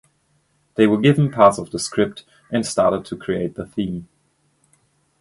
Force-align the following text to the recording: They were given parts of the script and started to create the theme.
They 0.77 0.87
were 0.87 0.97
given 0.99 1.29
parts 1.29 1.59
of 1.59 1.69
the 1.69 1.77
script 1.77 2.25
and 2.51 2.65
started 2.65 3.05
to 3.05 3.15
create 3.15 3.53
the 3.53 3.67
theme. 3.67 4.07